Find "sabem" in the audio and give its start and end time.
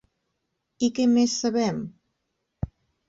1.43-1.85